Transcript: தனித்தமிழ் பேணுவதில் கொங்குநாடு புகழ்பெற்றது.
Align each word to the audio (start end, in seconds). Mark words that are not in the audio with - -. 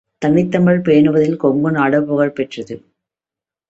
தனித்தமிழ் 0.21 0.79
பேணுவதில் 0.81 1.39
கொங்குநாடு 1.43 1.99
புகழ்பெற்றது. 2.05 2.77